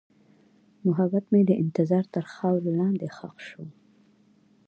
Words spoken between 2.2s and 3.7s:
خاورې لاندې ښخ شو.